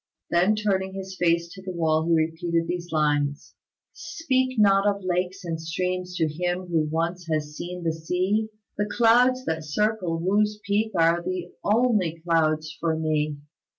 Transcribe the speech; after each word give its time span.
Then 0.31 0.55
turning 0.55 0.95
his 0.95 1.15
face 1.15 1.47
to 1.53 1.61
the 1.61 1.69
wall, 1.75 2.07
he 2.07 2.15
repeated 2.15 2.65
these 2.65 2.91
lines: 2.91 3.53
"Speak 3.93 4.57
not 4.57 4.87
of 4.87 5.03
lakes 5.03 5.45
and 5.45 5.61
streams 5.61 6.15
to 6.15 6.27
him 6.27 6.65
who 6.65 6.89
once 6.89 7.27
has 7.27 7.55
seen 7.55 7.83
the 7.83 7.93
sea; 7.93 8.49
The 8.79 8.89
clouds 8.89 9.45
that 9.45 9.63
circle 9.63 10.19
Wu's 10.19 10.59
peak 10.65 10.91
are 10.97 11.21
the 11.21 11.51
only 11.63 12.19
clouds 12.23 12.75
for 12.79 12.97
me." 12.97 13.41